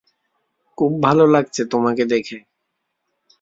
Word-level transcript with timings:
খুব 0.77 0.91
ভাল 1.03 1.17
লাগছে 1.31 1.61
তোমাকে 1.71 2.03
দেখে। 2.05 2.37